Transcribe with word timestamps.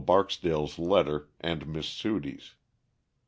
Barksdale's 0.03 0.79
letter 0.79 1.29
and 1.41 1.67
Miss 1.67 1.85
Sudie's. 1.87 2.55